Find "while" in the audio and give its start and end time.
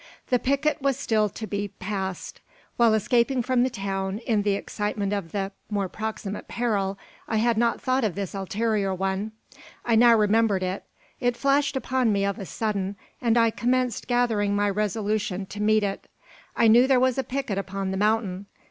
2.75-2.95